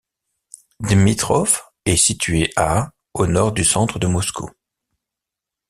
[0.79, 4.49] Dmitrov est située à au nord du centre de Moscou.